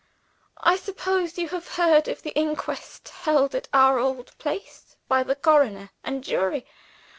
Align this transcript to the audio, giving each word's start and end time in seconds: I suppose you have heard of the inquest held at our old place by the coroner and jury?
I 0.63 0.77
suppose 0.77 1.37
you 1.37 1.49
have 1.49 1.67
heard 1.75 2.07
of 2.07 2.23
the 2.23 2.31
inquest 2.31 3.07
held 3.07 3.53
at 3.53 3.67
our 3.71 3.99
old 3.99 4.35
place 4.39 4.95
by 5.07 5.21
the 5.21 5.35
coroner 5.35 5.91
and 6.03 6.23
jury? 6.23 6.65